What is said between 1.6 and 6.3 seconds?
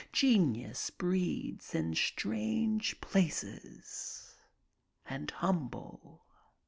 in strange places and humble.